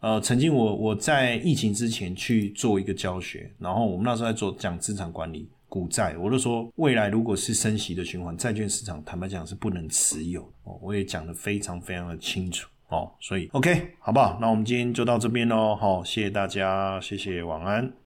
[0.00, 14.36] 呃，曾经我我在疫情之前去做一个教学，然后我们那时候在做讲资产管理、股债，我就说未来如果是升息的循环，债券市场坦白讲是不能持有哦，我也讲的非常非常的清楚哦，所以 OK 好不好？
[14.40, 17.99] 那我们今天就到这边喽，好，谢谢大家，谢谢，晚安。